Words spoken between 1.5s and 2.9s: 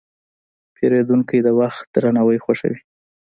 وخت درناوی خوښوي.